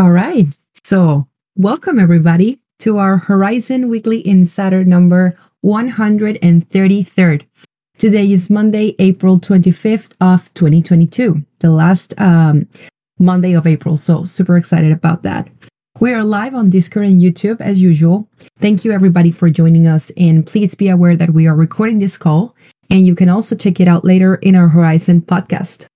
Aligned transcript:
All 0.00 0.10
right. 0.10 0.46
So, 0.82 1.28
welcome 1.56 1.98
everybody 1.98 2.58
to 2.78 2.96
our 2.96 3.20
Horizen 3.20 3.90
Weekly 3.90 4.26
Insider 4.26 4.82
number 4.82 5.34
133rd. 5.62 7.44
Today 7.98 8.32
is 8.32 8.48
Monday, 8.48 8.96
April 8.98 9.38
25th 9.38 10.14
of 10.22 10.54
2022, 10.54 11.44
the 11.58 11.70
last 11.70 12.18
um, 12.18 12.66
Monday 13.18 13.52
of 13.52 13.66
April. 13.66 13.98
So, 13.98 14.24
super 14.24 14.56
excited 14.56 14.90
about 14.90 15.22
that. 15.24 15.50
We 16.00 16.14
are 16.14 16.24
live 16.24 16.54
on 16.54 16.70
Discord 16.70 17.04
and 17.04 17.20
YouTube 17.20 17.60
as 17.60 17.82
usual. 17.82 18.26
Thank 18.58 18.86
you 18.86 18.92
everybody 18.92 19.30
for 19.30 19.50
joining 19.50 19.86
us. 19.86 20.10
And 20.16 20.46
please 20.46 20.74
be 20.74 20.88
aware 20.88 21.14
that 21.14 21.34
we 21.34 21.46
are 21.46 21.54
recording 21.54 21.98
this 21.98 22.16
call 22.16 22.56
and 22.88 23.04
you 23.04 23.14
can 23.14 23.28
also 23.28 23.54
check 23.54 23.80
it 23.80 23.86
out 23.86 24.06
later 24.06 24.36
in 24.36 24.56
our 24.56 24.70
Horizen 24.70 25.20
podcast. 25.20 25.88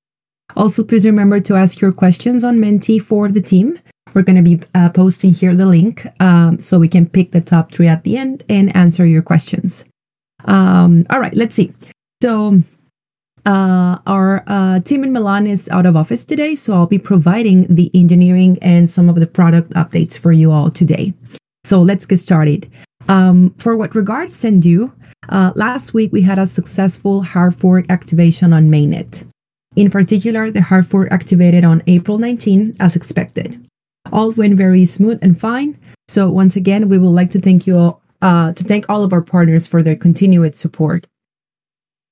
Also, 0.56 0.84
please 0.84 1.06
remember 1.06 1.40
to 1.40 1.54
ask 1.54 1.80
your 1.80 1.90
questions 1.90 2.44
on 2.44 2.60
Menti 2.60 2.98
for 2.98 3.30
the 3.30 3.40
team. 3.40 3.78
We're 4.14 4.22
going 4.22 4.42
to 4.42 4.56
be 4.56 4.60
uh, 4.74 4.90
posting 4.90 5.32
here 5.32 5.54
the 5.54 5.66
link 5.66 6.06
um, 6.20 6.58
so 6.58 6.78
we 6.78 6.88
can 6.88 7.08
pick 7.08 7.32
the 7.32 7.40
top 7.40 7.72
three 7.72 7.88
at 7.88 8.04
the 8.04 8.16
end 8.16 8.44
and 8.48 8.74
answer 8.76 9.04
your 9.04 9.22
questions. 9.22 9.84
Um, 10.44 11.04
all 11.10 11.20
right, 11.20 11.34
let's 11.34 11.54
see. 11.54 11.72
So, 12.22 12.62
uh, 13.44 13.98
our 14.06 14.42
uh, 14.46 14.80
team 14.80 15.04
in 15.04 15.12
Milan 15.12 15.46
is 15.46 15.68
out 15.68 15.84
of 15.84 15.96
office 15.96 16.24
today, 16.24 16.54
so 16.54 16.72
I'll 16.72 16.86
be 16.86 16.98
providing 16.98 17.66
the 17.74 17.90
engineering 17.92 18.58
and 18.62 18.88
some 18.88 19.08
of 19.08 19.16
the 19.16 19.26
product 19.26 19.70
updates 19.72 20.16
for 20.16 20.32
you 20.32 20.50
all 20.50 20.70
today. 20.70 21.12
So 21.64 21.82
let's 21.82 22.06
get 22.06 22.18
started. 22.18 22.70
Um, 23.08 23.54
for 23.58 23.76
what 23.76 23.94
regards 23.94 24.42
Zendoo, 24.42 24.92
uh, 25.28 25.52
last 25.54 25.92
week 25.92 26.12
we 26.12 26.22
had 26.22 26.38
a 26.38 26.46
successful 26.46 27.22
hard 27.22 27.54
fork 27.54 27.86
activation 27.90 28.52
on 28.52 28.70
mainnet. 28.70 29.26
In 29.76 29.90
particular, 29.90 30.50
the 30.50 30.62
hard 30.62 30.86
fork 30.86 31.08
activated 31.10 31.64
on 31.64 31.82
April 31.86 32.18
19 32.18 32.76
as 32.80 32.96
expected. 32.96 33.60
All 34.14 34.30
went 34.30 34.56
very 34.56 34.86
smooth 34.86 35.18
and 35.20 35.38
fine. 35.38 35.78
So 36.08 36.30
once 36.30 36.56
again, 36.56 36.88
we 36.88 36.98
would 36.98 37.08
like 37.08 37.30
to 37.32 37.40
thank 37.40 37.66
you 37.66 37.76
all, 37.76 38.02
uh, 38.22 38.52
to 38.52 38.64
thank 38.64 38.88
all 38.88 39.02
of 39.02 39.12
our 39.12 39.20
partners 39.20 39.66
for 39.66 39.82
their 39.82 39.96
continued 39.96 40.54
support. 40.54 41.06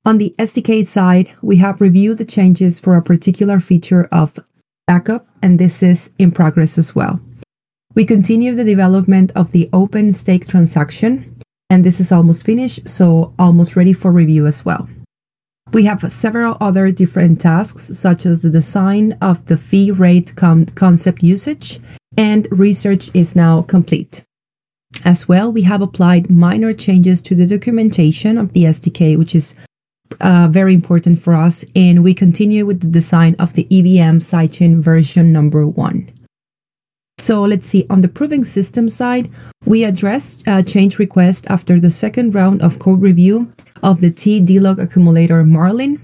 On 0.04 0.18
the 0.18 0.34
SDK 0.36 0.84
side, 0.84 1.30
we 1.42 1.56
have 1.58 1.80
reviewed 1.80 2.18
the 2.18 2.24
changes 2.24 2.80
for 2.80 2.96
a 2.96 3.02
particular 3.02 3.60
feature 3.60 4.08
of 4.10 4.36
backup, 4.88 5.28
and 5.42 5.60
this 5.60 5.80
is 5.80 6.10
in 6.18 6.32
progress 6.32 6.76
as 6.76 6.92
well. 6.92 7.20
We 7.94 8.04
continue 8.04 8.54
the 8.54 8.64
development 8.64 9.30
of 9.36 9.52
the 9.52 9.70
open 9.72 10.12
stake 10.12 10.48
transaction, 10.48 11.36
and 11.70 11.84
this 11.84 12.00
is 12.00 12.10
almost 12.10 12.44
finished, 12.44 12.88
so 12.88 13.32
almost 13.38 13.76
ready 13.76 13.92
for 13.92 14.10
review 14.10 14.46
as 14.46 14.64
well. 14.64 14.88
We 15.72 15.84
have 15.84 16.10
several 16.10 16.56
other 16.60 16.90
different 16.90 17.40
tasks, 17.40 17.96
such 17.96 18.26
as 18.26 18.42
the 18.42 18.50
design 18.50 19.16
of 19.22 19.46
the 19.46 19.56
fee 19.56 19.90
rate 19.90 20.34
con- 20.36 20.66
concept 20.66 21.22
usage, 21.22 21.80
and 22.16 22.46
research 22.50 23.10
is 23.14 23.34
now 23.36 23.62
complete. 23.62 24.22
As 25.04 25.26
well, 25.26 25.50
we 25.50 25.62
have 25.62 25.82
applied 25.82 26.30
minor 26.30 26.72
changes 26.72 27.22
to 27.22 27.34
the 27.34 27.46
documentation 27.46 28.38
of 28.38 28.52
the 28.52 28.64
SDK, 28.64 29.18
which 29.18 29.34
is 29.34 29.54
uh, 30.20 30.48
very 30.48 30.74
important 30.74 31.20
for 31.20 31.34
us. 31.34 31.64
And 31.74 32.04
we 32.04 32.14
continue 32.14 32.66
with 32.66 32.80
the 32.80 32.88
design 32.88 33.34
of 33.38 33.54
the 33.54 33.66
EVM 33.70 34.18
sidechain 34.18 34.80
version 34.80 35.32
number 35.32 35.66
one. 35.66 36.12
So 37.18 37.42
let's 37.42 37.66
see, 37.66 37.86
on 37.88 38.00
the 38.00 38.08
proving 38.08 38.44
system 38.44 38.88
side, 38.88 39.30
we 39.64 39.84
addressed 39.84 40.42
a 40.46 40.62
change 40.62 40.98
request 40.98 41.46
after 41.48 41.78
the 41.78 41.90
second 41.90 42.34
round 42.34 42.62
of 42.62 42.80
code 42.80 43.00
review 43.00 43.52
of 43.82 44.00
the 44.00 44.10
T-DLOC 44.10 44.78
accumulator 44.78 45.44
Marlin. 45.44 46.00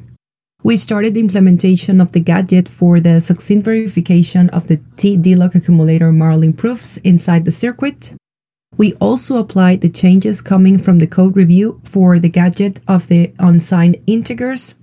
We 0.64 0.77
started 0.77 1.14
the 1.14 1.20
implementation 1.20 2.01
of 2.01 2.12
the 2.12 2.20
gadget 2.20 2.69
for 2.69 2.98
the 2.98 3.20
succinct 3.20 3.64
verification 3.64 4.51
of 4.51 4.67
the 4.67 4.81
T-DLOC 4.97 5.55
accumulator 5.55 6.11
Marlin 6.11 6.53
proofs 6.53 6.97
inside 6.98 7.45
the 7.45 7.53
circuit. 7.53 8.12
We 8.77 8.95
also 8.95 9.37
applied 9.37 9.81
the 9.81 9.89
changes 9.89 10.42
coming 10.42 10.78
from 10.78 10.98
the 10.98 11.06
code 11.06 11.37
review 11.37 11.81
for 11.84 12.19
the 12.19 12.28
gadget 12.28 12.81
of 12.89 13.06
the 13.06 13.33
unsigned 13.38 14.03
integers. 14.06 14.75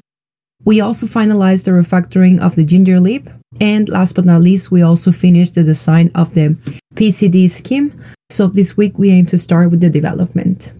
We 0.64 0.82
also 0.82 1.08
finalized 1.08 1.66
the 1.66 1.72
refactoring 1.72 2.40
of 2.40 2.56
the 2.56 2.66
Gingerlib. 2.66 3.32
And 3.60 3.88
last 3.90 4.16
but 4.16 4.26
not 4.26 4.42
least, 4.42 4.72
we 4.72 4.82
also 4.82 5.12
finished 5.12 5.56
the 5.56 5.64
design 5.64 6.10
of 6.16 6.34
the 6.34 6.58
PCD 6.96 7.50
scheme. 7.50 8.02
So 8.30 8.48
this 8.48 8.76
week 8.76 8.98
we 8.98 9.12
aim 9.12 9.28
to 9.28 9.38
start 9.38 9.72
with 9.72 9.82
the 9.82 9.90
development. 9.90 10.72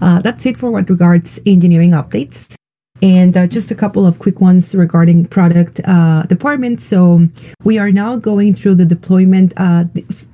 Uh, 0.00 0.20
that's 0.20 0.46
it 0.46 0.56
for 0.56 0.70
what 0.70 0.88
regards 0.88 1.40
engineering 1.44 1.90
updates. 1.90 2.56
And 3.02 3.36
uh, 3.36 3.46
just 3.46 3.70
a 3.70 3.74
couple 3.74 4.04
of 4.04 4.18
quick 4.18 4.40
ones 4.40 4.74
regarding 4.74 5.26
product 5.26 5.80
uh, 5.86 6.24
department. 6.24 6.80
So 6.80 7.28
we 7.64 7.78
are 7.78 7.90
now 7.90 8.16
going 8.16 8.54
through 8.54 8.74
the 8.74 8.84
deployment, 8.84 9.54
uh, 9.56 9.84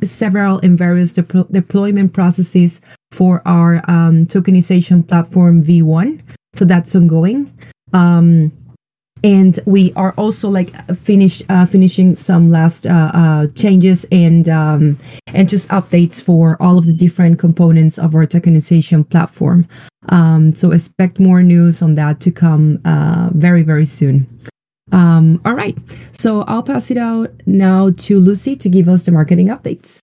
several 0.02 0.58
and 0.58 0.76
various 0.76 1.12
de- 1.12 1.46
deployment 1.50 2.12
processes 2.12 2.80
for 3.12 3.40
our 3.46 3.76
um, 3.88 4.26
tokenization 4.26 5.06
platform 5.06 5.62
V1. 5.62 6.22
So 6.54 6.64
that's 6.64 6.96
ongoing. 6.96 7.52
Um, 7.92 8.52
and 9.24 9.58
we 9.66 9.92
are 9.94 10.12
also 10.12 10.48
like 10.48 10.72
finish 10.96 11.42
uh, 11.48 11.66
finishing 11.66 12.16
some 12.16 12.50
last 12.50 12.86
uh, 12.86 13.10
uh, 13.14 13.46
changes 13.54 14.06
and 14.12 14.48
um, 14.48 14.98
and 15.34 15.48
just 15.48 15.68
updates 15.70 16.20
for 16.22 16.56
all 16.60 16.78
of 16.78 16.86
the 16.86 16.92
different 16.92 17.38
components 17.38 17.98
of 17.98 18.14
our 18.14 18.26
tokenization 18.26 19.08
platform. 19.08 19.66
Um, 20.08 20.52
so 20.52 20.70
expect 20.70 21.18
more 21.18 21.42
news 21.42 21.82
on 21.82 21.94
that 21.96 22.20
to 22.20 22.30
come 22.30 22.80
uh, 22.84 23.30
very 23.32 23.62
very 23.62 23.86
soon. 23.86 24.26
Um, 24.92 25.40
all 25.44 25.54
right, 25.54 25.76
so 26.12 26.42
I'll 26.42 26.62
pass 26.62 26.90
it 26.90 26.96
out 26.96 27.30
now 27.46 27.90
to 27.90 28.20
Lucy 28.20 28.56
to 28.56 28.68
give 28.68 28.88
us 28.88 29.04
the 29.04 29.12
marketing 29.12 29.48
updates. 29.48 30.00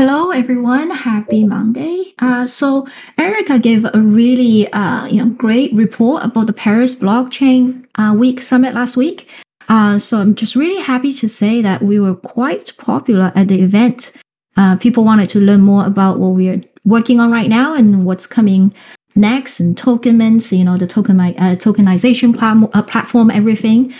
Hello, 0.00 0.30
everyone. 0.30 0.90
Happy 0.90 1.44
Monday. 1.44 2.14
Uh, 2.20 2.46
so 2.46 2.88
Erica 3.18 3.58
gave 3.58 3.84
a 3.84 4.00
really 4.00 4.72
uh, 4.72 5.06
you 5.06 5.22
know 5.22 5.30
great 5.30 5.74
report 5.74 6.24
about 6.24 6.46
the 6.46 6.54
Paris 6.54 6.94
Blockchain 6.94 7.84
uh, 7.96 8.14
Week 8.16 8.40
Summit 8.40 8.72
last 8.72 8.96
week. 8.96 9.28
Uh, 9.68 9.98
so 9.98 10.18
I'm 10.18 10.34
just 10.34 10.56
really 10.56 10.80
happy 10.82 11.12
to 11.12 11.28
say 11.28 11.60
that 11.60 11.82
we 11.82 12.00
were 12.00 12.14
quite 12.14 12.72
popular 12.78 13.30
at 13.34 13.48
the 13.48 13.60
event. 13.60 14.12
Uh, 14.56 14.76
people 14.76 15.04
wanted 15.04 15.28
to 15.28 15.38
learn 15.40 15.60
more 15.60 15.86
about 15.86 16.18
what 16.18 16.30
we 16.30 16.48
are 16.48 16.60
working 16.84 17.20
on 17.20 17.30
right 17.30 17.48
now 17.48 17.74
and 17.74 18.04
what's 18.04 18.26
coming 18.26 18.74
next, 19.16 19.60
and 19.60 19.76
tokenments, 19.76 20.56
you 20.56 20.64
know, 20.64 20.76
the 20.76 20.86
token 20.86 21.18
uh, 21.20 21.56
tokenization 21.58 22.36
plat- 22.36 22.86
platform, 22.86 23.30
everything. 23.30 23.92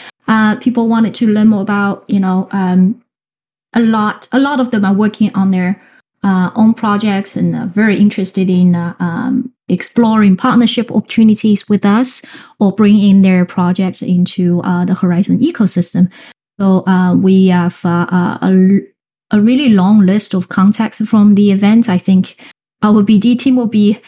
people 0.61 0.89
wanted 0.89 1.15
to 1.15 1.27
learn 1.27 1.49
more 1.49 1.63
about 1.63 2.05
you 2.09 2.21
know 2.21 2.49
um, 2.53 3.03
a 3.75 3.81
lot. 3.81 4.29
A 4.33 4.39
lot 4.39 4.61
of 4.61 4.71
them 4.71 4.85
are 4.85 4.95
working 4.95 5.31
on 5.35 5.51
their 5.51 5.81
uh, 6.23 6.51
own 6.55 6.75
projects 6.75 7.37
and 7.37 7.57
uh, 7.57 7.67
very 7.67 7.97
interested 7.97 8.51
in 8.51 8.75
uh, 8.75 8.95
um, 8.99 9.53
exploring 9.69 10.37
partnership 10.37 10.91
opportunities 10.91 11.69
with 11.69 11.85
us 11.85 12.23
or 12.59 12.73
bringing 12.73 13.11
in 13.11 13.21
their 13.23 13.45
projects 13.45 14.03
into 14.03 14.61
uh, 14.63 14.85
the 14.85 14.95
Horizen 14.95 15.39
ecosystem. 15.41 16.11
So 16.61 16.87
uh, 16.87 17.15
we 17.15 17.49
have 17.49 17.81
uh, 17.85 18.39
a, 18.43 18.81
a 19.31 19.41
really 19.41 19.71
long 19.71 20.01
list 20.01 20.35
of 20.35 20.49
contacts 20.49 21.01
from 21.07 21.35
the 21.35 21.53
event. 21.53 21.89
I 21.89 21.97
think 21.97 22.37
our 22.83 23.03
BD 23.03 23.39
team 23.39 23.57
will 23.57 23.67
be 23.67 24.01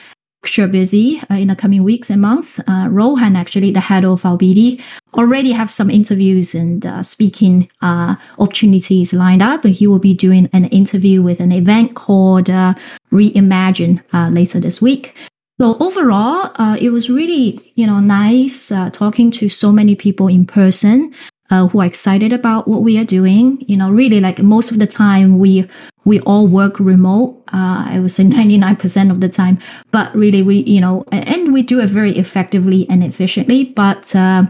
sure 0.44 0.66
busy 0.66 1.21
uh, 1.31 1.34
in 1.34 1.49
the 1.49 1.56
coming 1.56 1.83
weeks 1.83 2.10
and 2.10 2.21
months. 2.21 2.60
Uh, 2.66 2.88
Rohan, 2.91 3.37
actually 3.37 3.71
the 3.71 3.81
head 3.81 4.05
of 4.05 4.25
our 4.27 4.37
BD, 4.37 4.83
already 5.15 5.53
have 5.53 5.71
some 5.71 5.91
interviews 5.91 6.55
and 6.55 6.84
uh, 6.84 7.03
speaking 7.03 7.71
uh, 7.81 8.16
opportunities 8.38 9.12
lined 9.12 9.43
up. 9.43 9.65
He 9.65 9.87
will 9.87 9.99
be 9.99 10.15
doing 10.15 10.49
an 10.53 10.65
interview 10.66 11.22
with 11.22 11.41
an 11.41 11.53
event 11.53 11.94
called 11.94 12.50
uh, 12.50 12.75
Reimagine 13.12 14.03
uh, 14.12 14.28
later 14.31 14.59
this 14.59 14.81
week. 14.82 15.15
So 15.61 15.77
overall, 15.78 16.50
it 16.81 16.91
was 16.91 17.09
really 17.09 17.72
you 17.77 17.87
know 17.87 18.00
nice 18.00 18.72
talking 18.93 19.31
to 19.32 19.49
so 19.49 19.71
many 19.71 19.94
people 19.94 20.27
in 20.27 20.44
person 20.44 21.15
who 21.50 21.81
are 21.81 21.84
excited 21.84 22.32
about 22.32 22.66
what 22.66 22.82
we 22.82 22.99
are 22.99 23.05
doing. 23.05 23.62
You 23.69 23.77
know, 23.77 23.91
really 23.91 24.19
like 24.19 24.43
most 24.43 24.72
of 24.72 24.81
the 24.81 24.88
time 24.88 25.38
we 25.38 25.69
we 26.04 26.20
all 26.20 26.46
work 26.46 26.81
remote. 26.81 27.43
Uh, 27.52 27.84
I 27.88 28.00
would 28.00 28.10
say 28.10 28.25
ninety 28.25 28.58
nine 28.58 28.76
percent 28.76 29.10
of 29.10 29.20
the 29.20 29.28
time, 29.28 29.58
but 29.90 30.14
really 30.14 30.43
we 30.43 30.56
you 30.60 30.81
know 30.81 31.04
and 31.12 31.52
we 31.52 31.62
do 31.62 31.81
it 31.81 31.88
very 31.88 32.12
effectively 32.19 32.88
and 32.88 33.04
efficiently. 33.04 33.64
But 33.64 34.14
uh, 34.14 34.46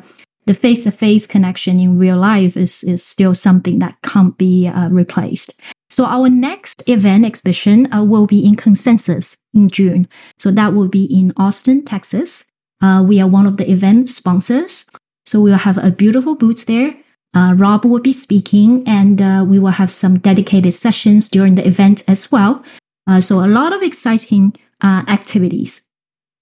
the 0.47 0.55
face 0.55 0.85
to 0.85 0.91
face 0.91 1.27
connection 1.27 1.79
in 1.79 1.99
real 1.99 2.19
life 2.19 2.57
is 2.57 2.83
is 2.85 3.03
still 3.05 3.35
something 3.35 3.79
that 3.81 3.97
can't 4.03 4.37
be 4.39 4.69
uh, 4.69 4.89
replaced. 4.91 5.55
So 5.91 6.07
our 6.07 6.31
next 6.31 6.89
event 6.89 7.27
exhibition 7.27 7.93
uh, 7.93 8.03
will 8.03 8.27
be 8.27 8.45
in 8.45 8.57
Consensus 8.57 9.37
in 9.53 9.69
June. 9.69 10.09
So 10.39 10.51
that 10.51 10.73
will 10.73 10.89
be 10.89 11.05
in 11.05 11.35
Austin, 11.37 11.85
Texas. 11.85 12.49
Uh, 12.81 13.05
we 13.07 13.21
are 13.21 13.29
one 13.29 13.47
of 13.47 13.59
the 13.59 13.71
event 13.71 14.09
sponsors. 14.09 14.89
So 15.27 15.43
we 15.43 15.51
will 15.51 15.59
have 15.59 15.77
a 15.77 15.91
beautiful 15.91 16.35
booth 16.35 16.65
there. 16.65 16.97
Uh, 17.35 17.55
Rob 17.57 17.85
will 17.85 18.01
be 18.01 18.13
speaking, 18.13 18.87
and 18.87 19.23
uh, 19.23 19.45
we 19.47 19.59
will 19.59 19.71
have 19.71 19.91
some 19.91 20.19
dedicated 20.19 20.75
sessions 20.75 21.29
during 21.29 21.55
the 21.55 21.67
event 21.67 22.03
as 22.09 22.31
well. 22.31 22.63
Uh, 23.07 23.21
so 23.21 23.45
a 23.45 23.47
lot 23.47 23.73
of 23.73 23.83
exciting 23.83 24.55
uh, 24.83 25.03
activities. 25.09 25.87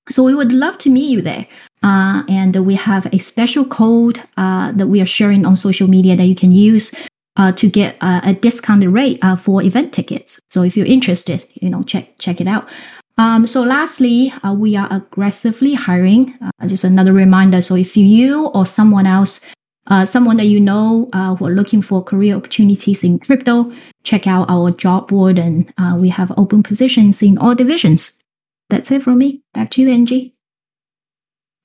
So 0.09 0.25
we 0.25 0.35
would 0.35 0.53
love 0.53 0.79
to 0.79 0.91
meet 0.91 1.11
you 1.11 1.23
there. 1.23 1.47
Uh, 1.83 2.25
and 2.29 2.55
we 2.67 2.75
have 2.75 3.07
a 3.15 3.19
special 3.19 3.65
code 3.65 4.21
uh, 4.37 4.73
that 4.73 4.89
we 4.89 5.01
are 5.01 5.07
sharing 5.07 5.47
on 5.47 5.57
social 5.57 5.89
media 5.89 6.17
that 6.17 6.27
you 6.27 6.35
can 6.35 6.53
use 6.53 6.95
to 7.57 7.71
get 7.71 7.97
a 8.03 8.35
discounted 8.35 8.91
rate 8.91 9.19
for 9.39 9.63
event 9.63 9.95
tickets. 9.95 10.39
So 10.51 10.63
if 10.63 10.77
you're 10.77 10.85
interested, 10.85 11.43
you 11.55 11.71
know, 11.71 11.83
check 11.83 12.19
check 12.19 12.39
it 12.39 12.47
out. 12.47 12.69
Um, 13.21 13.47
so 13.47 13.63
lastly, 13.63 14.33
uh, 14.43 14.55
we 14.55 14.77
are 14.77 14.89
aggressively 14.91 15.75
hiring. 15.75 16.39
Uh, 16.41 16.67
just 16.67 16.85
another 16.85 17.13
reminder. 17.13 17.61
So 17.61 17.77
if 17.77 17.95
you 17.95 18.47
or 18.49 18.65
someone 18.65 19.05
else, 19.05 19.45
uh, 19.91 20.07
someone 20.07 20.37
that 20.39 20.47
you 20.47 20.61
know 20.61 21.09
uh, 21.13 21.35
who 21.35 21.47
are 21.47 21.51
looking 21.51 21.83
for 21.83 22.03
career 22.03 22.37
opportunities 22.37 23.05
in 23.05 23.19
crypto, 23.19 23.73
check 24.05 24.27
out 24.27 24.49
our 24.49 24.71
job 24.71 25.09
board 25.09 25.39
and 25.39 25.73
uh, 25.77 25.97
we 25.99 26.09
have 26.09 26.33
open 26.39 26.63
positions 26.63 27.23
in 27.23 27.37
all 27.37 27.55
divisions. 27.55 28.23
That's 28.71 28.91
it 28.91 29.03
from 29.03 29.19
me. 29.19 29.43
Back 29.53 29.71
to 29.73 29.83
you, 29.83 29.91
Angie. 29.91 30.35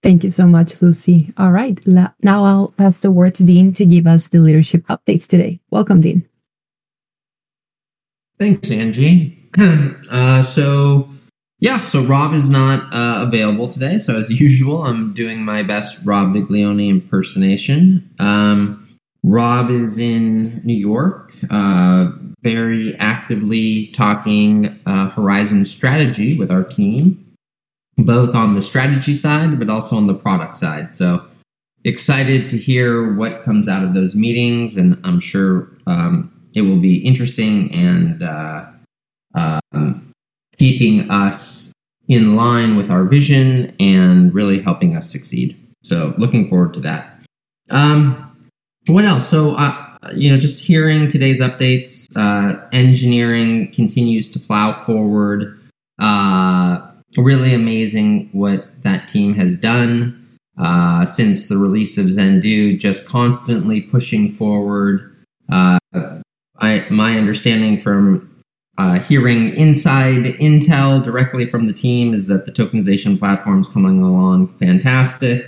Thank 0.01 0.23
you 0.23 0.29
so 0.29 0.45
much, 0.45 0.81
Lucy. 0.81 1.33
All 1.37 1.51
right. 1.51 1.79
La- 1.87 2.13
now 2.21 2.43
I'll 2.43 2.73
pass 2.77 2.99
the 2.99 3.11
word 3.11 3.35
to 3.35 3.43
Dean 3.43 3.73
to 3.73 3.85
give 3.85 4.05
us 4.05 4.27
the 4.27 4.39
leadership 4.39 4.85
updates 4.87 5.27
today. 5.27 5.59
Welcome, 5.71 6.01
Dean. 6.01 6.27
Thanks, 8.37 8.71
Angie. 8.71 9.41
Uh, 10.11 10.43
so, 10.43 11.09
yeah, 11.65 11.83
so 11.83 12.03
Rob 12.03 12.33
is 12.33 12.47
not 12.47 12.93
uh, 12.93 13.25
available 13.25 13.67
today. 13.67 13.97
So, 13.97 14.17
as 14.19 14.29
usual, 14.39 14.83
I'm 14.83 15.13
doing 15.13 15.43
my 15.43 15.63
best 15.63 16.05
Rob 16.05 16.33
Viglione 16.33 16.89
impersonation. 16.89 18.07
Um, 18.19 18.87
Rob 19.23 19.71
is 19.71 19.97
in 19.97 20.61
New 20.63 20.75
York, 20.75 21.31
uh, 21.49 22.11
very 22.43 22.95
actively 22.99 23.87
talking 23.87 24.79
uh, 24.85 25.09
Horizen 25.09 25.65
strategy 25.65 26.37
with 26.37 26.51
our 26.51 26.63
team 26.63 27.21
both 27.97 28.35
on 28.35 28.53
the 28.53 28.61
strategy 28.61 29.13
side, 29.13 29.57
but 29.57 29.69
also 29.69 29.95
on 29.95 30.05
the 30.05 30.13
product 30.13 30.57
side. 30.57 30.95
So 30.97 31.25
excited 31.83 32.49
to 32.49 32.57
hear 32.57 33.13
what 33.13 33.41
comes 33.43 33.67
out 33.67 33.83
of 33.83 33.93
those 33.93 34.15
meetings, 34.15 34.75
and 34.75 34.99
I'm 35.03 35.19
sure 35.19 35.69
um, 35.87 36.31
it 36.53 36.61
will 36.61 36.79
be 36.79 36.97
interesting 36.97 37.73
and 37.73 38.21
uh, 38.21 38.65
um, 39.33 40.04
keeping 40.65 41.11
us 41.11 41.71
in 42.07 42.35
line 42.35 42.75
with 42.75 42.89
our 42.89 43.03
vision 43.03 43.75
and 43.79 44.33
really 44.33 44.63
helping 44.63 44.95
us 44.95 45.11
succeed. 45.11 45.55
So 45.83 46.15
looking 46.17 46.47
forward 46.47 46.73
to 46.73 46.79
that. 46.79 47.21
Um, 47.69 48.35
what 48.87 49.05
else? 49.05 49.29
So, 49.29 49.51
uh, 49.51 49.97
you 50.15 50.31
know, 50.31 50.39
just 50.39 50.65
hearing 50.65 51.07
today's 51.07 51.39
updates, 51.39 52.07
uh, 52.15 52.67
engineering 52.71 53.71
continues 53.71 54.27
to 54.31 54.39
plow 54.39 54.73
forward. 54.73 55.59
Uh, 55.99 56.81
really 57.15 57.53
amazing 57.53 58.29
what 58.31 58.81
that 58.81 59.07
team 59.07 59.35
has 59.35 59.59
done 59.59 60.37
uh, 60.57 61.05
since 61.05 61.47
the 61.47 61.57
release 61.57 61.95
of 61.99 62.07
Zendoo, 62.07 62.79
just 62.79 63.07
constantly 63.07 63.81
pushing 63.81 64.31
forward. 64.31 65.15
Uh, 65.51 65.77
I, 66.57 66.87
my 66.89 67.17
understanding 67.19 67.77
from 67.77 68.34
uh, 68.77 68.99
hearing 68.99 69.55
inside 69.55 70.25
intel 70.25 71.03
directly 71.03 71.45
from 71.45 71.67
the 71.67 71.73
team 71.73 72.13
is 72.13 72.27
that 72.27 72.45
the 72.45 72.51
tokenization 72.51 73.17
platform 73.17 73.61
is 73.61 73.69
coming 73.69 74.01
along 74.01 74.47
fantastic 74.57 75.45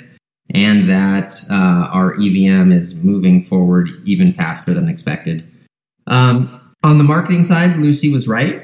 and 0.53 0.89
that 0.89 1.33
uh, 1.51 1.89
our 1.91 2.13
EVM 2.15 2.71
is 2.71 2.95
moving 2.95 3.43
forward 3.43 3.89
even 4.05 4.31
faster 4.31 4.73
than 4.73 4.87
expected. 4.87 5.43
Um, 6.07 6.61
on 6.83 6.97
the 6.97 7.03
marketing 7.03 7.43
side, 7.43 7.77
Lucy 7.77 8.11
was 8.11 8.27
right. 8.27 8.63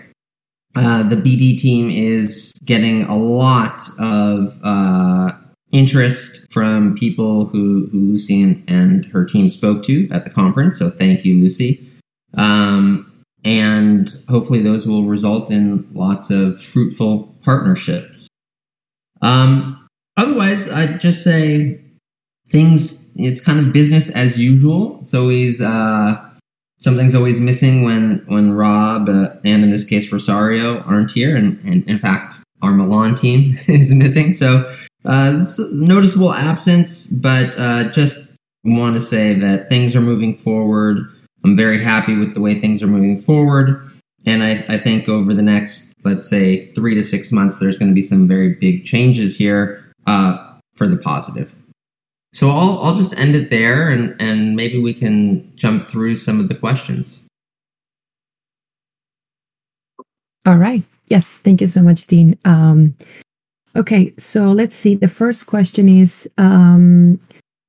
Uh, 0.76 1.04
the 1.04 1.18
BD 1.18 1.58
team 1.58 1.92
is 1.92 2.54
getting 2.66 3.04
a 3.04 3.18
lot 3.18 3.82
of 4.00 4.58
uh, 4.64 5.32
interest 5.72 6.52
from 6.52 6.96
people 6.96 7.46
who, 7.48 7.90
who 7.92 8.00
Lucy 8.00 8.42
and, 8.42 8.64
and, 8.68 9.06
her 9.06 9.24
team 9.26 9.50
spoke 9.50 9.84
to 9.84 10.10
at 10.10 10.24
the 10.24 10.32
conference. 10.32 10.80
So 10.80 10.90
thank 10.90 11.26
you, 11.26 11.36
Lucy. 11.42 11.88
Um, 12.36 13.13
and 13.44 14.10
hopefully 14.30 14.62
those 14.62 14.88
will 14.88 15.06
result 15.06 15.52
in 15.52 15.88
lots 15.94 16.30
of 16.30 16.62
fruitful 16.62 17.36
partnerships. 17.44 18.28
Um, 19.22 19.88
otherwise, 20.18 20.72
I'd 20.72 21.02
just 21.02 21.24
say 21.24 21.82
things, 22.50 23.12
it's 23.16 23.42
kind 23.42 23.60
of 23.60 23.74
business 23.74 24.10
as 24.10 24.40
usual. 24.40 25.00
It's 25.02 25.14
always, 25.14 25.62
uh, 25.62 26.30
something's 26.84 27.16
always 27.16 27.40
missing 27.40 27.84
when 27.84 28.24
when 28.28 28.52
Rob 28.52 29.08
uh, 29.08 29.30
and 29.46 29.64
in 29.64 29.70
this 29.70 29.86
case 29.86 30.12
Rosario 30.12 30.82
aren't 30.82 31.12
here, 31.12 31.36
and, 31.36 31.60
and 31.64 31.88
in 31.90 31.98
fact 31.98 32.36
our 32.62 32.74
Milan 32.74 33.16
team 33.16 33.58
is 33.68 33.94
missing. 33.94 34.34
So 34.34 34.72
uh, 35.06 35.40
noticeable 35.72 36.34
absence, 36.34 37.08
but 37.08 37.58
uh, 37.58 37.90
just 37.92 38.32
want 38.64 38.96
to 38.96 39.02
say 39.02 39.34
that 39.34 39.70
things 39.70 39.96
are 39.96 40.02
moving 40.02 40.36
forward. 40.36 41.10
I'm 41.44 41.58
very 41.58 41.82
happy 41.82 42.16
with 42.16 42.34
the 42.34 42.40
way 42.40 42.60
things 42.60 42.82
are 42.82 42.88
moving 42.88 43.18
forward. 43.18 43.90
And 44.26 44.44
I, 44.44 44.66
I 44.70 44.78
think 44.78 45.10
over 45.10 45.34
the 45.34 45.42
next, 45.42 45.94
let's 46.04 46.28
say, 46.28 46.68
three 46.68 46.96
to 46.96 47.04
six 47.04 47.32
months, 47.32 47.60
there's 47.60 47.78
going 47.78 47.92
to 47.92 47.96
be 47.96 48.02
some 48.02 48.28
very 48.28 48.54
big 48.54 48.86
changes 48.86 49.38
here 49.38 49.92
uh, 50.08 50.38
for 50.76 50.88
the 50.88 50.98
positive. 50.98 51.54
So 52.32 52.50
I'll 52.50 52.80
I'll 52.80 52.96
just 52.96 53.18
end 53.20 53.36
it 53.36 53.52
there, 53.52 53.90
and 53.90 54.20
and 54.20 54.56
maybe 54.56 54.82
we 54.82 54.94
can 54.94 55.56
jump 55.56 55.86
through 55.86 56.16
some 56.16 56.40
of 56.40 56.48
the 56.48 56.56
questions. 56.56 57.22
All 60.46 60.58
right. 60.58 60.84
Yes. 61.10 61.38
Thank 61.38 61.62
you 61.62 61.68
so 61.68 61.82
much, 61.84 62.08
Dean. 62.08 62.38
Um, 62.44 62.96
okay. 63.76 64.14
So 64.18 64.46
let's 64.48 64.76
see. 64.76 64.96
The 64.96 65.08
first 65.08 65.46
question 65.46 65.88
is 65.88 66.28
um, 66.40 67.20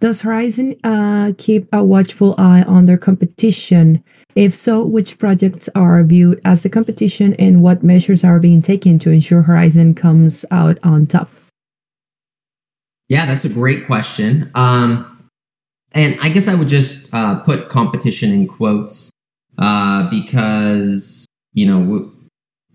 Does 0.00 0.22
Horizen 0.22 0.78
uh, 0.84 1.32
keep 1.38 1.68
a 1.72 1.82
watchful 1.82 2.34
eye 2.36 2.62
on 2.64 2.86
their 2.86 2.98
competition? 2.98 4.02
If 4.34 4.54
so, 4.54 4.84
which 4.84 5.18
projects 5.18 5.68
are 5.74 6.02
viewed 6.02 6.40
as 6.44 6.62
the 6.62 6.68
competition 6.68 7.34
and 7.34 7.62
what 7.62 7.84
measures 7.84 8.24
are 8.24 8.40
being 8.40 8.60
taken 8.60 8.98
to 9.00 9.10
ensure 9.10 9.44
Horizen 9.44 9.96
comes 9.96 10.44
out 10.50 10.78
on 10.82 11.06
top? 11.06 11.30
Yeah, 13.08 13.26
that's 13.26 13.44
a 13.44 13.48
great 13.48 13.86
question. 13.86 14.50
Um, 14.54 15.30
and 15.92 16.18
I 16.20 16.28
guess 16.30 16.48
I 16.48 16.54
would 16.54 16.68
just 16.68 17.14
uh, 17.14 17.40
put 17.40 17.68
competition 17.68 18.32
in 18.32 18.48
quotes 18.48 19.12
uh, 19.58 20.10
because, 20.10 21.24
you 21.52 21.66
know, 21.66 21.80
w- 21.80 22.12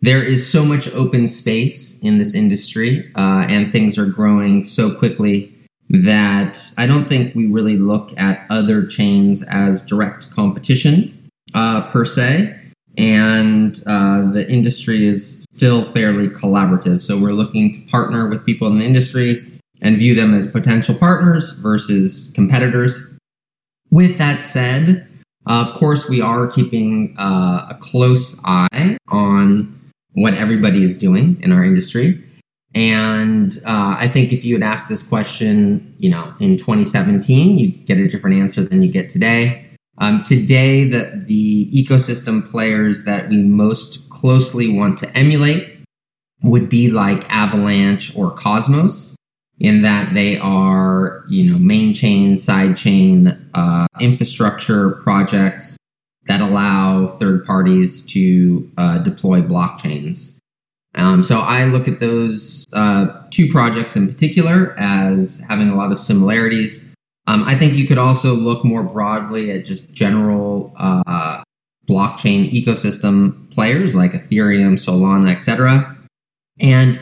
there 0.01 0.23
is 0.23 0.49
so 0.49 0.63
much 0.63 0.87
open 0.93 1.27
space 1.27 2.01
in 2.01 2.19
this 2.19 2.33
industry 2.33 3.11
uh, 3.15 3.45
and 3.49 3.69
things 3.69 3.97
are 3.97 4.05
growing 4.05 4.63
so 4.63 4.95
quickly 4.95 5.53
that 5.89 6.73
I 6.77 6.85
don't 6.85 7.07
think 7.07 7.35
we 7.35 7.47
really 7.47 7.77
look 7.77 8.17
at 8.17 8.45
other 8.49 8.85
chains 8.85 9.43
as 9.43 9.85
direct 9.85 10.31
competition 10.31 11.29
uh, 11.53 11.89
per 11.89 12.05
se. 12.05 12.55
And 12.97 13.81
uh, 13.87 14.29
the 14.31 14.45
industry 14.49 15.07
is 15.07 15.45
still 15.51 15.83
fairly 15.85 16.27
collaborative. 16.27 17.01
So 17.01 17.17
we're 17.17 17.33
looking 17.33 17.73
to 17.73 17.81
partner 17.89 18.27
with 18.27 18.45
people 18.45 18.67
in 18.67 18.79
the 18.79 18.85
industry 18.85 19.61
and 19.81 19.97
view 19.97 20.13
them 20.13 20.33
as 20.33 20.45
potential 20.45 20.95
partners 20.95 21.51
versus 21.59 22.31
competitors. 22.35 23.01
With 23.89 24.17
that 24.17 24.45
said, 24.45 25.07
of 25.45 25.73
course, 25.73 26.07
we 26.09 26.21
are 26.21 26.47
keeping 26.47 27.15
uh, 27.17 27.67
a 27.69 27.77
close 27.79 28.39
eye 28.43 28.97
on 29.07 29.79
what 30.13 30.33
everybody 30.33 30.83
is 30.83 30.97
doing 30.97 31.39
in 31.41 31.51
our 31.51 31.63
industry. 31.63 32.23
And 32.75 33.51
uh, 33.65 33.95
I 33.97 34.07
think 34.07 34.31
if 34.31 34.45
you 34.45 34.53
had 34.55 34.63
asked 34.63 34.89
this 34.89 35.07
question, 35.07 35.95
you 35.97 36.09
know, 36.09 36.33
in 36.39 36.55
2017, 36.57 37.57
you'd 37.57 37.85
get 37.85 37.97
a 37.97 38.07
different 38.07 38.37
answer 38.37 38.63
than 38.63 38.83
you 38.83 38.91
get 38.91 39.09
today. 39.09 39.65
Um, 39.97 40.23
today, 40.23 40.87
the, 40.87 41.23
the 41.25 41.69
ecosystem 41.71 42.49
players 42.49 43.03
that 43.05 43.27
we 43.29 43.41
most 43.41 44.09
closely 44.09 44.69
want 44.71 44.97
to 44.99 45.17
emulate 45.17 45.79
would 46.41 46.69
be 46.69 46.89
like 46.89 47.29
Avalanche 47.29 48.15
or 48.15 48.31
Cosmos 48.31 49.15
in 49.59 49.81
that 49.81 50.13
they 50.13 50.37
are, 50.37 51.25
you 51.27 51.51
know, 51.51 51.57
main 51.57 51.93
chain, 51.93 52.37
side 52.37 52.77
chain 52.77 53.49
uh, 53.53 53.87
infrastructure 53.99 54.91
projects 54.91 55.77
that 56.27 56.39
allow 56.39 57.07
third 57.07 57.45
parties 57.45 58.05
to 58.05 58.71
uh, 58.77 58.99
deploy 58.99 59.41
blockchains. 59.41 60.38
Um, 60.99 61.23
so 61.23 61.39
I 61.39 61.65
look 61.65 61.87
at 61.87 61.99
those 61.99 62.65
uh, 62.73 63.07
two 63.31 63.49
projects 63.51 63.95
in 63.95 64.07
particular 64.07 64.75
as 64.77 65.45
having 65.47 65.69
a 65.69 65.75
lot 65.75 65.91
of 65.91 65.99
similarities. 65.99 66.93
Um, 67.27 67.43
I 67.43 67.55
think 67.55 67.73
you 67.73 67.87
could 67.87 67.97
also 67.97 68.33
look 68.33 68.65
more 68.65 68.83
broadly 68.83 69.51
at 69.51 69.65
just 69.65 69.93
general 69.93 70.73
uh, 70.77 71.43
blockchain 71.87 72.51
ecosystem 72.51 73.49
players 73.51 73.95
like 73.95 74.11
Ethereum, 74.11 74.73
Solana, 74.73 75.31
etc. 75.31 75.97
And 76.59 76.99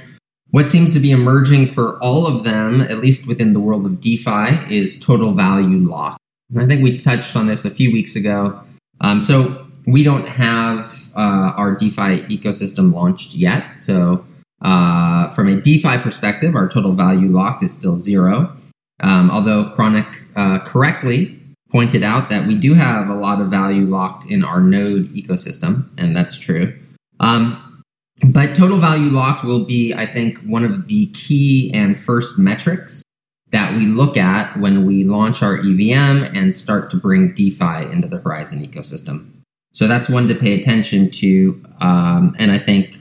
what 0.51 0.65
seems 0.65 0.93
to 0.93 0.99
be 0.99 1.11
emerging 1.11 1.67
for 1.67 1.97
all 1.99 2.25
of 2.27 2.43
them, 2.43 2.81
at 2.81 2.99
least 2.99 3.27
within 3.27 3.53
the 3.53 3.59
world 3.59 3.85
of 3.85 3.99
DeFi, 3.99 4.73
is 4.73 4.99
total 4.99 5.33
value 5.33 5.87
lock. 5.87 6.17
And 6.49 6.61
I 6.61 6.67
think 6.67 6.83
we 6.83 6.97
touched 6.97 7.35
on 7.35 7.47
this 7.47 7.65
a 7.65 7.69
few 7.69 7.91
weeks 7.91 8.15
ago. 8.15 8.61
Um, 9.01 9.21
so 9.21 9.67
we 9.85 10.03
don't 10.03 10.27
have 10.27 11.06
uh, 11.17 11.53
our 11.57 11.75
DeFi 11.75 12.21
ecosystem 12.29 12.93
launched 12.93 13.33
yet. 13.33 13.65
So 13.79 14.25
uh, 14.61 15.29
from 15.29 15.47
a 15.47 15.59
DeFi 15.59 15.97
perspective, 15.97 16.55
our 16.55 16.67
total 16.69 16.93
value 16.93 17.29
locked 17.29 17.63
is 17.63 17.73
still 17.75 17.97
zero. 17.97 18.55
Um, 18.99 19.29
although 19.29 19.69
Chronic 19.71 20.25
uh, 20.35 20.59
correctly 20.59 21.39
pointed 21.71 22.03
out 22.03 22.29
that 22.29 22.47
we 22.47 22.55
do 22.55 22.73
have 22.73 23.09
a 23.09 23.13
lot 23.13 23.41
of 23.41 23.49
value 23.49 23.85
locked 23.85 24.25
in 24.25 24.43
our 24.43 24.61
node 24.61 25.13
ecosystem, 25.13 25.89
and 25.97 26.15
that's 26.15 26.37
true. 26.37 26.77
Um, 27.19 27.83
but 28.29 28.55
total 28.55 28.79
value 28.79 29.09
locked 29.09 29.43
will 29.43 29.65
be, 29.65 29.93
I 29.93 30.05
think, 30.05 30.39
one 30.39 30.63
of 30.63 30.87
the 30.87 31.07
key 31.07 31.71
and 31.73 31.99
first 31.99 32.39
metrics 32.39 33.03
that 33.51 33.75
we 33.75 33.85
look 33.85 34.17
at 34.17 34.57
when 34.59 34.85
we 34.85 35.03
launch 35.03 35.43
our 35.43 35.57
EVM 35.57 36.35
and 36.35 36.55
start 36.55 36.89
to 36.91 36.97
bring 36.97 37.33
DeFi 37.33 37.91
into 37.91 38.07
the 38.07 38.17
Horizen 38.17 38.67
ecosystem. 38.67 39.36
So 39.77 39.87
that's 39.87 40.09
one 40.09 40.27
to 40.29 40.33
pay 40.33 40.59
attention 40.59 41.11
to, 41.21 41.63
um, 41.81 42.35
and 42.39 42.51
I 42.51 42.57
think 42.57 42.97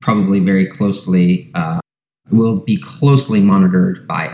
probably 0.00 0.40
very 0.40 0.64
closely 0.64 1.50
uh, 1.54 1.78
will 2.30 2.56
be 2.56 2.78
closely 2.78 3.42
monitored 3.42 4.08
by. 4.08 4.32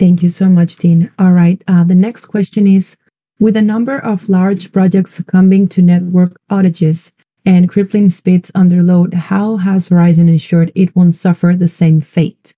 Thank 0.00 0.24
you 0.24 0.30
so 0.30 0.48
much, 0.48 0.78
Dean. 0.78 1.12
All 1.16 1.30
right, 1.30 1.62
uh, 1.68 1.84
the 1.84 1.94
next 1.94 2.26
question 2.26 2.66
is: 2.66 2.96
With 3.38 3.56
a 3.56 3.62
number 3.62 4.00
of 4.00 4.28
large 4.28 4.72
projects 4.72 5.14
succumbing 5.14 5.68
to 5.68 5.80
network 5.80 6.34
outages, 6.50 7.12
and 7.46 7.68
crippling 7.68 8.10
speeds 8.10 8.50
under 8.52 8.82
load, 8.82 9.14
how 9.14 9.58
has 9.58 9.90
Horizen 9.90 10.28
ensured 10.28 10.72
it 10.74 10.96
won't 10.96 11.14
suffer 11.14 11.54
the 11.56 11.68
same 11.68 12.00
fate? 12.00 12.52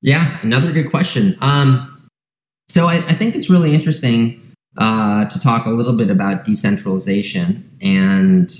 Yeah, 0.00 0.38
another 0.42 0.70
good 0.70 0.90
question. 0.90 1.36
Um, 1.40 1.97
so 2.68 2.88
I, 2.88 2.96
I, 2.96 3.14
think 3.14 3.34
it's 3.34 3.48
really 3.48 3.74
interesting 3.74 4.42
uh, 4.76 5.24
to 5.26 5.40
talk 5.40 5.66
a 5.66 5.70
little 5.70 5.94
bit 5.94 6.10
about 6.10 6.44
decentralization, 6.44 7.70
and 7.80 8.50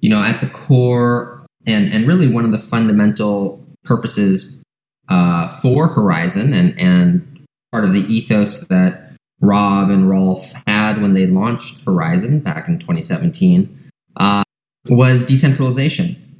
you 0.00 0.10
know, 0.10 0.22
at 0.22 0.40
the 0.40 0.48
core, 0.48 1.46
and 1.66 1.92
and 1.92 2.06
really 2.06 2.28
one 2.28 2.44
of 2.44 2.52
the 2.52 2.58
fundamental 2.58 3.64
purposes 3.84 4.62
uh, 5.08 5.48
for 5.48 5.94
Horizen 5.94 6.52
and 6.54 6.78
and 6.78 7.44
part 7.70 7.84
of 7.84 7.92
the 7.92 8.00
ethos 8.12 8.66
that 8.66 9.12
Rob 9.40 9.90
and 9.90 10.08
Rolf 10.08 10.52
had 10.66 11.02
when 11.02 11.14
they 11.14 11.26
launched 11.26 11.84
Horizen 11.84 12.42
back 12.42 12.68
in 12.68 12.78
2017 12.78 13.90
uh, 14.16 14.44
was 14.88 15.26
decentralization. 15.26 16.38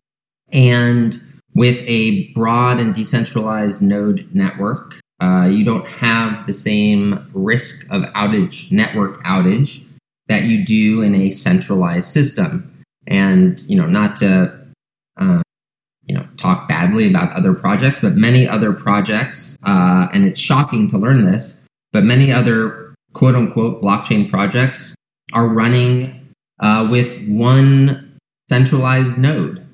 And 0.52 1.16
with 1.54 1.82
a 1.86 2.32
broad 2.32 2.78
and 2.78 2.94
decentralized 2.94 3.82
node 3.82 4.28
network, 4.32 5.00
uh, 5.20 5.46
you 5.50 5.64
don't 5.64 5.86
have 5.86 6.46
the 6.46 6.52
same 6.52 7.30
risk 7.32 7.92
of 7.92 8.02
outage, 8.14 8.70
network 8.72 9.22
outage, 9.24 9.84
that 10.28 10.42
you 10.44 10.64
do 10.64 11.02
in 11.02 11.14
a 11.14 11.30
centralized 11.30 12.08
system. 12.08 12.84
And, 13.06 13.60
you 13.68 13.76
know, 13.76 13.86
not 13.86 14.16
to, 14.16 14.58
uh, 15.16 15.42
you 16.04 16.14
know, 16.14 16.26
talk 16.36 16.68
badly 16.68 17.08
about 17.08 17.32
other 17.32 17.54
projects, 17.54 18.00
but 18.00 18.14
many 18.14 18.48
other 18.48 18.72
projects, 18.72 19.58
uh, 19.64 20.08
and 20.12 20.24
it's 20.24 20.40
shocking 20.40 20.88
to 20.88 20.98
learn 20.98 21.24
this, 21.24 21.66
but 21.92 22.04
many 22.04 22.32
other 22.32 22.94
quote 23.12 23.34
unquote 23.34 23.82
blockchain 23.82 24.30
projects 24.30 24.94
are 25.32 25.46
running 25.46 26.28
uh, 26.60 26.88
with 26.90 27.26
one 27.28 28.18
centralized 28.48 29.18
node 29.18 29.66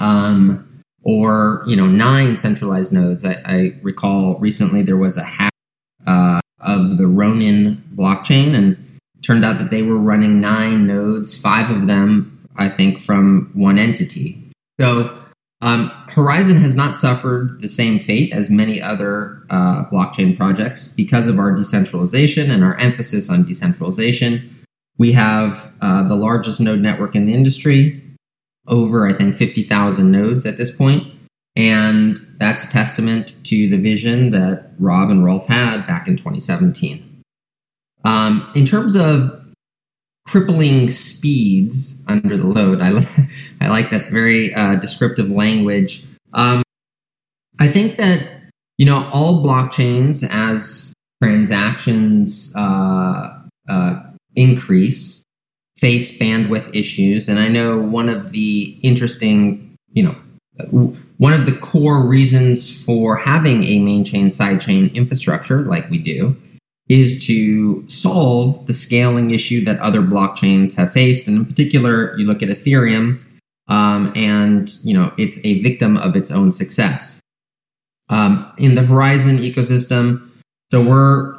um, 0.00 0.73
or 1.04 1.62
you 1.66 1.76
know 1.76 1.86
nine 1.86 2.36
centralized 2.36 2.92
nodes. 2.92 3.24
I, 3.24 3.36
I, 3.44 3.78
recall 3.82 4.38
recently 4.38 4.82
there 4.82 4.96
was 4.96 5.16
a 5.16 5.24
hack 5.24 5.52
uh, 6.06 6.40
of 6.60 6.98
the 6.98 7.06
Ronin 7.06 7.82
blockchain 7.94 8.54
and 8.54 8.98
turned 9.22 9.44
out 9.44 9.58
that 9.58 9.70
they 9.70 9.82
were 9.82 9.98
running 9.98 10.40
nine 10.40 10.86
nodes 10.86 11.38
five 11.38 11.70
of 11.70 11.86
them 11.86 12.30
i 12.56 12.68
think 12.68 13.00
from 13.00 13.50
one 13.54 13.78
entity. 13.78 14.40
So 14.80 15.18
um, 15.60 15.90
Horizen 16.10 16.60
has 16.60 16.74
not 16.74 16.96
suffered 16.96 17.60
the 17.62 17.68
same 17.68 17.98
fate 17.98 18.32
as 18.32 18.50
many 18.50 18.82
other 18.82 19.42
uh, 19.48 19.84
blockchain 19.86 20.36
projects 20.36 20.88
because 20.88 21.26
of 21.26 21.38
our 21.38 21.52
decentralization 21.52 22.50
and 22.50 22.62
our 22.62 22.76
emphasis 22.76 23.30
on 23.30 23.44
decentralization. 23.44 24.64
We 24.98 25.12
have 25.12 25.72
uh, 25.80 26.06
the 26.06 26.16
largest 26.16 26.60
node 26.60 26.80
network 26.80 27.16
in 27.16 27.26
the 27.26 27.32
industry, 27.32 28.03
over, 28.66 29.06
I 29.06 29.12
think, 29.12 29.36
50,000 29.36 30.10
nodes 30.10 30.46
at 30.46 30.56
this 30.56 30.74
point. 30.74 31.06
And 31.56 32.36
that's 32.38 32.64
a 32.64 32.70
testament 32.70 33.36
to 33.44 33.68
the 33.68 33.76
vision 33.76 34.30
that 34.32 34.72
Rob 34.78 35.10
and 35.10 35.24
Rolf 35.24 35.46
had 35.46 35.86
back 35.86 36.08
in 36.08 36.16
2017. 36.16 37.22
Um, 38.04 38.50
in 38.54 38.66
terms 38.66 38.96
of 38.96 39.44
crippling 40.26 40.90
speeds 40.90 42.02
under 42.08 42.36
the 42.36 42.46
load. 42.46 42.80
I, 42.80 42.88
I 43.60 43.68
like 43.68 43.90
that's 43.90 44.08
very 44.08 44.54
uh, 44.54 44.76
descriptive 44.76 45.30
language. 45.30 46.04
Um, 46.32 46.62
I 47.58 47.68
think 47.68 47.98
that 47.98 48.28
you 48.78 48.86
know 48.86 49.08
all 49.12 49.44
blockchains 49.44 50.26
as 50.28 50.94
transactions 51.22 52.54
uh, 52.56 53.42
uh, 53.68 54.02
increase 54.34 55.24
face 55.76 56.18
bandwidth 56.18 56.74
issues, 56.74 57.28
and 57.28 57.38
I 57.38 57.48
know 57.48 57.78
one 57.78 58.08
of 58.08 58.32
the 58.32 58.78
interesting 58.82 59.76
you 59.92 60.02
know 60.02 60.96
one 61.18 61.32
of 61.32 61.46
the 61.46 61.56
core 61.56 62.06
reasons 62.06 62.84
for 62.84 63.16
having 63.16 63.64
a 63.64 63.78
main 63.80 64.04
chain 64.04 64.30
side 64.30 64.60
chain 64.60 64.90
infrastructure 64.94 65.62
like 65.62 65.88
we 65.90 65.98
do 65.98 66.36
is 66.88 67.24
to 67.26 67.86
solve 67.88 68.66
the 68.66 68.72
scaling 68.72 69.30
issue 69.30 69.64
that 69.64 69.80
other 69.80 70.02
blockchains 70.02 70.76
have 70.76 70.92
faced. 70.92 71.26
And 71.26 71.38
in 71.38 71.46
particular, 71.46 72.16
you 72.18 72.26
look 72.26 72.42
at 72.42 72.50
Ethereum, 72.50 73.20
um, 73.68 74.12
and 74.14 74.70
you 74.84 74.94
know 74.94 75.12
it's 75.16 75.42
a 75.44 75.62
victim 75.62 75.96
of 75.96 76.16
its 76.16 76.30
own 76.30 76.52
success. 76.52 77.20
Um, 78.10 78.52
in 78.58 78.74
the 78.74 78.82
Horizen 78.82 79.38
ecosystem, 79.38 80.28
so 80.70 80.82
we're 80.82 81.33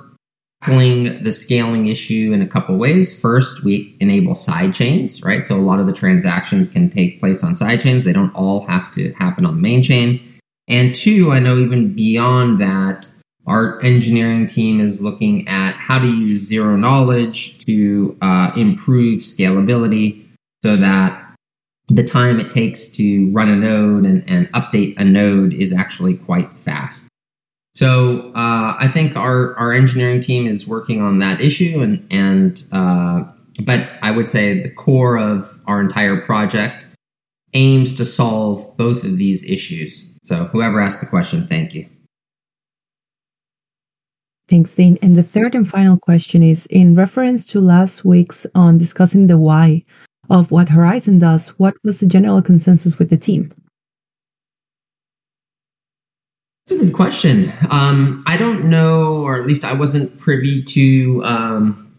tackling 0.65 1.23
the 1.23 1.31
scaling 1.31 1.87
issue 1.87 2.31
in 2.33 2.41
a 2.41 2.47
couple 2.47 2.77
ways. 2.77 3.19
First, 3.19 3.63
we 3.63 3.95
enable 3.99 4.35
side 4.35 4.73
chains, 4.73 5.21
right? 5.23 5.45
So 5.45 5.55
a 5.55 5.61
lot 5.61 5.79
of 5.79 5.87
the 5.87 5.93
transactions 5.93 6.67
can 6.67 6.89
take 6.89 7.19
place 7.19 7.43
on 7.43 7.55
side 7.55 7.81
chains. 7.81 8.03
They 8.03 8.13
don't 8.13 8.33
all 8.35 8.65
have 8.67 8.91
to 8.91 9.13
happen 9.13 9.45
on 9.45 9.55
the 9.55 9.61
main 9.61 9.83
chain. 9.83 10.21
And 10.67 10.95
two, 10.95 11.31
I 11.31 11.39
know 11.39 11.57
even 11.57 11.93
beyond 11.93 12.59
that, 12.59 13.07
our 13.45 13.79
engineering 13.83 14.47
team 14.47 14.79
is 14.79 15.01
looking 15.01 15.47
at 15.47 15.75
how 15.75 15.99
to 15.99 16.07
use 16.07 16.41
zero 16.41 16.75
knowledge 16.75 17.59
to 17.65 18.17
uh, 18.21 18.51
improve 18.55 19.19
scalability 19.19 20.25
so 20.63 20.75
that 20.77 21.21
the 21.89 22.03
time 22.03 22.39
it 22.39 22.49
takes 22.49 22.89
to 22.89 23.31
run 23.31 23.47
a 23.47 23.55
node 23.55 24.05
and, 24.05 24.27
and 24.27 24.51
update 24.53 24.97
a 24.97 25.03
node 25.03 25.53
is 25.53 25.71
actually 25.71 26.15
quite 26.15 26.57
fast. 26.57 27.07
So 27.75 28.31
uh, 28.35 28.77
I 28.79 28.87
think 28.87 29.17
our, 29.17 29.53
our 29.57 29.73
engineering 29.73 30.21
team 30.21 30.47
is 30.47 30.65
working 30.65 31.01
on 31.01 31.19
that 31.19 31.41
issue, 31.41 31.81
and 31.81 32.07
and 32.09 32.63
uh, 32.71 33.23
but 33.63 33.89
I 34.01 34.11
would 34.11 34.29
say 34.29 34.61
the 34.61 34.69
core 34.69 35.17
of 35.17 35.61
our 35.67 35.81
entire 35.81 36.21
project 36.21 36.87
aims 37.53 37.93
to 37.95 38.05
solve 38.05 38.75
both 38.77 39.03
of 39.03 39.17
these 39.17 39.43
issues. 39.43 40.17
So 40.23 40.45
whoever 40.45 40.79
asked 40.79 41.01
the 41.01 41.07
question, 41.07 41.47
thank 41.47 41.73
you. 41.73 41.87
Thanks, 44.47 44.75
Dean. 44.75 44.97
And 45.01 45.15
the 45.15 45.23
third 45.23 45.55
and 45.55 45.67
final 45.67 45.97
question 45.97 46.43
is 46.43 46.67
in 46.67 46.95
reference 46.95 47.45
to 47.47 47.59
last 47.59 48.05
week's 48.05 48.45
on 48.53 48.77
discussing 48.77 49.27
the 49.27 49.37
why 49.37 49.83
of 50.29 50.51
what 50.51 50.67
Horizen 50.67 51.19
does, 51.19 51.49
what 51.59 51.75
was 51.83 51.99
the 51.99 52.05
general 52.05 52.41
consensus 52.41 52.99
with 52.99 53.09
the 53.09 53.17
team? 53.17 53.51
That's 56.67 56.81
a 56.81 56.85
good 56.85 56.95
question. 56.95 57.53
Um, 57.69 58.23
I 58.25 58.37
don't 58.37 58.65
know, 58.65 59.21
or 59.21 59.37
at 59.37 59.45
least 59.45 59.63
I 59.63 59.73
wasn't 59.73 60.17
privy 60.17 60.63
to 60.63 61.23
um, 61.23 61.97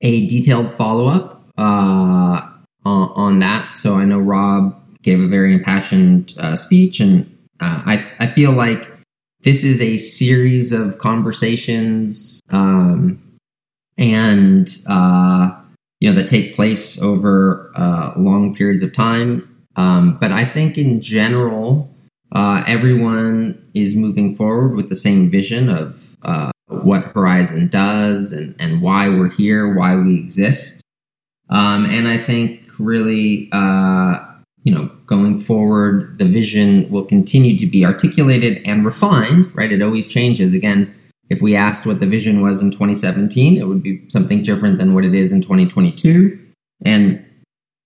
a 0.00 0.26
detailed 0.28 0.70
follow 0.70 1.08
up 1.08 1.46
uh, 1.58 2.40
on, 2.84 3.38
that. 3.40 3.76
So 3.76 3.96
I 3.96 4.04
know 4.04 4.18
Rob 4.18 4.74
gave 5.02 5.20
a 5.20 5.28
very 5.28 5.52
impassioned 5.52 6.32
uh, 6.38 6.56
speech, 6.56 7.00
and 7.00 7.26
uh, 7.60 7.82
I, 7.84 8.10
I 8.18 8.26
feel 8.28 8.52
like 8.52 8.90
this 9.42 9.62
is 9.62 9.82
a 9.82 9.98
series 9.98 10.72
of 10.72 10.98
conversations 10.98 12.40
um, 12.50 13.22
and 13.98 14.74
uh, 14.88 15.50
you 16.00 16.08
know 16.08 16.18
that 16.18 16.28
take 16.28 16.54
place 16.54 17.00
over 17.02 17.70
uh, 17.74 18.12
long 18.16 18.54
periods 18.54 18.82
of 18.82 18.94
time. 18.94 19.66
Um, 19.76 20.16
but 20.18 20.32
I 20.32 20.44
think 20.44 20.78
in 20.78 21.02
general, 21.02 21.94
uh, 22.32 22.64
everyone 22.66 23.70
is 23.74 23.94
moving 23.94 24.34
forward 24.34 24.74
with 24.76 24.88
the 24.88 24.96
same 24.96 25.30
vision 25.30 25.68
of 25.68 26.16
uh, 26.22 26.50
what 26.68 27.14
Horizen 27.14 27.70
does 27.70 28.32
and, 28.32 28.54
and 28.58 28.82
why 28.82 29.08
we're 29.08 29.30
here, 29.30 29.74
why 29.74 29.96
we 29.96 30.14
exist. 30.14 30.82
Um, 31.50 31.86
and 31.86 32.08
I 32.08 32.18
think 32.18 32.66
really 32.78 33.48
uh, 33.52 34.28
you 34.68 34.74
know, 34.74 34.90
going 35.06 35.38
forward, 35.38 36.18
the 36.18 36.26
vision 36.26 36.90
will 36.90 37.04
continue 37.04 37.56
to 37.58 37.66
be 37.66 37.86
articulated 37.86 38.60
and 38.66 38.84
refined, 38.84 39.54
right? 39.56 39.72
It 39.72 39.80
always 39.80 40.08
changes. 40.08 40.52
Again, 40.52 40.94
if 41.30 41.40
we 41.40 41.56
asked 41.56 41.86
what 41.86 42.00
the 42.00 42.06
vision 42.06 42.42
was 42.42 42.60
in 42.60 42.70
2017, 42.70 43.56
it 43.56 43.66
would 43.66 43.82
be 43.82 44.04
something 44.10 44.42
different 44.42 44.78
than 44.78 44.94
what 44.94 45.06
it 45.06 45.14
is 45.14 45.32
in 45.32 45.40
2022. 45.40 46.38
And 46.84 47.24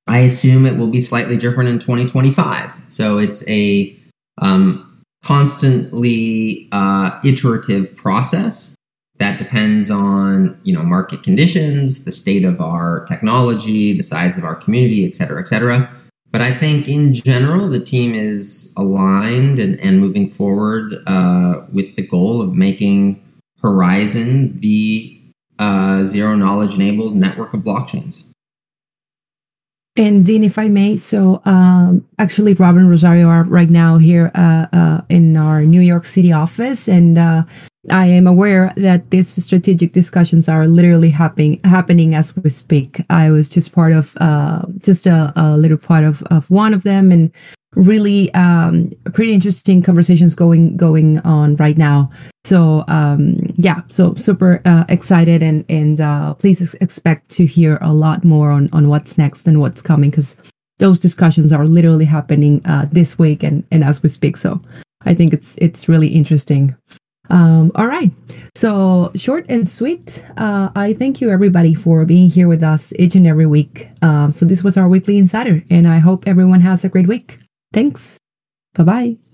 I 0.09 0.19
assume 0.21 0.67
it 0.67 0.77
will 0.77 0.89
be 0.89 1.01
slightly 1.01 1.37
different 1.37 1.71
in 1.71 1.79
2025. 1.79 2.71
So 2.89 3.19
it's 3.19 3.49
a 3.49 3.97
um, 4.43 5.03
constantly 5.23 6.69
uh, 6.73 7.19
iterative 7.25 7.97
process 7.97 8.77
that 9.19 9.39
depends 9.39 9.91
on 9.91 10.59
you 10.65 10.75
know 10.75 10.83
market 10.83 11.23
conditions, 11.23 12.05
the 12.05 12.13
state 12.13 12.45
of 12.45 12.61
our 12.61 13.05
technology, 13.07 13.97
the 13.97 14.03
size 14.03 14.37
of 14.37 14.45
our 14.45 14.57
community, 14.57 15.07
et 15.07 15.15
cetera, 15.15 15.41
et 15.41 15.49
cetera. 15.49 15.89
But 16.33 16.41
I 16.41 16.51
think 16.51 16.89
in 16.89 17.15
general, 17.15 17.69
the 17.69 17.79
team 17.79 18.15
is 18.15 18.75
aligned 18.77 19.59
and, 19.59 19.79
and 19.81 20.01
moving 20.01 20.29
forward 20.29 20.95
uh, 21.07 21.63
with 21.71 21.95
the 21.95 22.07
goal 22.07 22.41
of 22.41 22.55
making 22.55 23.23
Horizen 23.63 24.61
the 24.61 25.21
uh, 25.59 26.03
zero 26.05 26.35
knowledge 26.35 26.75
enabled 26.75 27.15
network 27.15 27.55
of 27.55 27.61
blockchains. 27.61 28.32
And 29.95 30.25
Dean, 30.25 30.43
if 30.43 30.59
I 30.59 30.69
may, 30.69 30.97
so 30.97 31.43
um, 31.45 32.09
actually, 32.19 32.55
Robin 32.55 32.89
Rosario 32.89 33.29
are 33.29 33.45
right 33.45 33.69
now 33.69 33.99
here 33.99 34.31
uh, 34.35 34.67
uh, 34.73 35.01
in 35.11 35.37
our 35.37 35.65
New 35.67 35.83
York 35.83 36.07
City 36.07 36.33
office, 36.33 36.89
and 36.89 37.19
uh, 37.19 37.43
I 37.91 38.07
am 38.07 38.27
aware 38.27 38.73
that 38.77 39.11
these 39.11 39.29
strategic 39.45 39.93
discussions 39.93 40.49
are 40.49 40.69
literally 40.69 41.11
happening 41.11 41.61
happening 41.65 42.15
as 42.15 42.35
we 42.37 42.49
speak. 42.49 43.05
I 43.11 43.31
was 43.31 43.49
just 43.49 43.73
part 43.73 43.93
of 43.93 44.17
uh, 44.21 44.63
just 44.79 45.07
a, 45.07 45.33
a, 45.35 45.57
little 45.57 45.79
part 45.79 46.05
of, 46.05 46.23
of 46.25 46.49
one 46.49 46.75
of 46.75 46.85
them, 46.85 47.11
and 47.11 47.33
really 47.75 48.33
um, 48.35 48.93
pretty 49.15 49.33
interesting 49.33 49.83
conversations 49.83 50.37
going 50.37 50.77
going 50.77 51.19
on 51.21 51.57
right 51.57 51.77
now. 51.77 52.09
So 52.45 52.85
um, 52.87 53.53
yeah, 53.57 53.83
so 53.89 54.15
super 54.15 54.63
uh, 54.65 54.85
excited 54.89 55.43
and 55.43 55.65
and 55.69 56.01
uh, 56.01 56.35
please 56.35 56.75
expect 56.75 57.31
to 57.31 57.47
hear 57.47 57.79
a 57.81 57.93
lot 57.93 58.25
more 58.25 58.53
on 58.53 58.69
on 58.73 58.89
what's 58.89 59.19
next 59.19 59.49
and 59.49 59.61
what's 59.61 59.83
coming 59.83 60.11
because 60.11 60.37
those 60.79 61.01
discussions 61.01 61.53
are 61.53 61.67
literally 61.67 62.05
happening 62.05 62.63
uh, 62.65 62.87
this 62.93 63.19
week 63.19 63.43
and 63.43 63.65
and 63.73 63.83
as 63.83 64.05
we 64.05 64.09
speak. 64.09 64.37
So 64.37 64.61
I 65.05 65.15
think 65.15 65.33
it's 65.33 65.57
it's 65.59 65.89
really 65.89 66.09
interesting. 66.09 66.77
Um, 67.31 67.73
all 67.75 67.87
right. 67.87 68.11
So 68.55 69.13
short 69.15 69.47
and 69.49 69.67
sweet. 69.67 70.23
Uh, 70.37 70.71
I 70.75 70.93
thank 70.95 71.21
you 71.21 71.31
everybody 71.31 71.75
for 71.75 72.05
being 72.05 72.29
here 72.29 72.49
with 72.49 72.63
us 72.63 72.93
each 72.99 73.15
and 73.15 73.27
every 73.27 73.47
week. 73.47 73.89
Um, 74.03 74.33
so 74.33 74.45
this 74.45 74.63
was 74.63 74.77
our 74.77 74.89
weekly 74.89 75.19
insider, 75.19 75.63
and 75.71 75.89
I 75.89 75.99
hope 75.99 76.27
everyone 76.27 76.61
has 76.61 76.85
a 76.85 76.89
great 76.89 77.07
week. 77.07 77.39
Thanks. 77.73 78.19
Bye 78.75 78.85
bye. 78.85 79.32